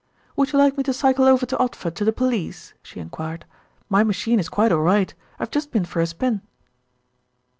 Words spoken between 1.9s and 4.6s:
to the police?" she enquired. "My machine is